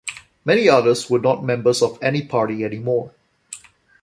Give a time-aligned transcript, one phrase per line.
[0.45, 3.13] Many others were not members of any party any more.